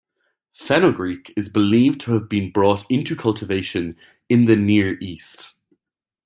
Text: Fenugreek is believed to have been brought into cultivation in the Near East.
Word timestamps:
Fenugreek 0.55 1.31
is 1.37 1.47
believed 1.47 2.01
to 2.01 2.13
have 2.13 2.27
been 2.27 2.49
brought 2.49 2.89
into 2.89 3.15
cultivation 3.15 3.95
in 4.29 4.45
the 4.45 4.55
Near 4.55 4.97
East. 4.99 5.53